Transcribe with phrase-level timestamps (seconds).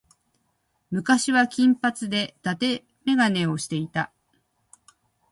[0.89, 4.11] 昔は金髪で伊達眼鏡をしていた。